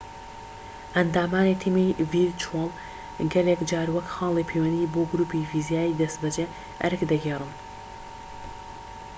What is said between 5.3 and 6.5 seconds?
فیزیایی دەستبەجێ